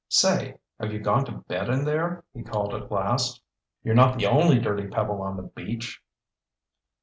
"Say, 0.09 0.55
have 0.79 0.91
you 0.91 0.97
gone 0.99 1.25
to 1.25 1.43
bed 1.47 1.69
in 1.69 1.85
there?" 1.85 2.23
he 2.33 2.41
called 2.41 2.73
at 2.73 2.89
last. 2.91 3.39
"You're 3.83 3.93
not 3.93 4.17
the 4.17 4.25
only 4.25 4.57
dirty 4.57 4.87
pebble 4.87 5.21
on 5.21 5.37
the 5.37 5.43
beach!" 5.43 6.01